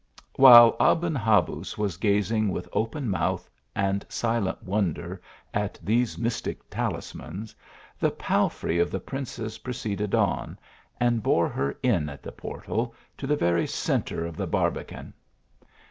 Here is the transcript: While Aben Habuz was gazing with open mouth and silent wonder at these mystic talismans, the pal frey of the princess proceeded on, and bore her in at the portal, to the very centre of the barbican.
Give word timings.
While 0.35 0.75
Aben 0.79 1.13
Habuz 1.13 1.77
was 1.77 1.97
gazing 1.97 2.49
with 2.49 2.67
open 2.73 3.07
mouth 3.07 3.47
and 3.75 4.03
silent 4.09 4.63
wonder 4.63 5.21
at 5.53 5.77
these 5.79 6.17
mystic 6.17 6.67
talismans, 6.71 7.53
the 7.99 8.09
pal 8.09 8.49
frey 8.49 8.79
of 8.79 8.89
the 8.89 8.99
princess 8.99 9.59
proceeded 9.59 10.15
on, 10.15 10.57
and 10.99 11.21
bore 11.21 11.49
her 11.49 11.77
in 11.83 12.09
at 12.09 12.23
the 12.23 12.31
portal, 12.31 12.95
to 13.19 13.27
the 13.27 13.35
very 13.35 13.67
centre 13.67 14.25
of 14.25 14.37
the 14.37 14.47
barbican. 14.47 15.13